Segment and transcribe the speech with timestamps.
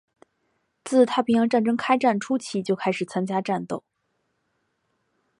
[0.83, 3.83] 自太平洋战争开战初期就开始参加战斗。